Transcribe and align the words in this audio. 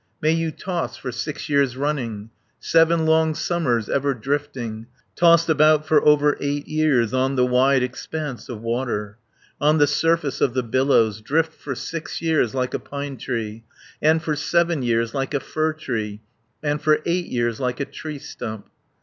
"May 0.19 0.31
you 0.31 0.49
toss 0.49 0.97
for 0.97 1.11
six 1.11 1.47
years 1.47 1.77
running, 1.77 2.31
Seven 2.59 3.05
long 3.05 3.35
summers 3.35 3.87
ever 3.87 4.15
drifting, 4.15 4.87
Tossed 5.15 5.47
about 5.47 5.85
for 5.85 6.03
over 6.03 6.37
eight 6.41 6.67
years, 6.67 7.13
On 7.13 7.35
the 7.35 7.45
wide 7.45 7.83
expanse 7.83 8.49
of 8.49 8.61
water, 8.63 9.19
On 9.59 9.77
the 9.77 9.85
surface 9.85 10.41
of 10.41 10.55
the 10.55 10.63
billows, 10.63 11.21
Drift 11.21 11.53
for 11.53 11.75
six 11.75 12.19
years 12.19 12.55
like 12.55 12.73
a 12.73 12.79
pine 12.79 13.17
tree, 13.17 13.63
And 14.01 14.23
for 14.23 14.35
seven 14.35 14.81
years 14.81 15.13
like 15.13 15.35
a 15.35 15.39
fir 15.39 15.73
tree, 15.73 16.21
And 16.63 16.81
for 16.81 17.01
eight 17.05 17.27
years 17.27 17.59
like 17.59 17.79
a 17.79 17.85
tree 17.85 18.17
stump!" 18.17 18.71